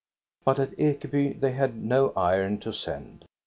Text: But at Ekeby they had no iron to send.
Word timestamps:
But 0.43 0.57
at 0.59 0.71
Ekeby 0.79 1.39
they 1.41 1.51
had 1.51 1.75
no 1.77 2.11
iron 2.17 2.57
to 2.61 2.73
send. 2.73 3.23